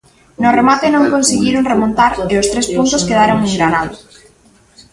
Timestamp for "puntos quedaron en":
2.75-3.51